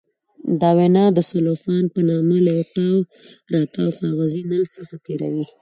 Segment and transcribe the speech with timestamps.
[0.61, 5.45] دا وینه د سلوفان په نامه له یو تاوراتاو کاغذي نل څخه تېروي.